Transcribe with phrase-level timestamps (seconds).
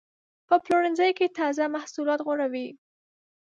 [0.47, 2.67] په پلورنځي کې تازه محصولات غوره وي.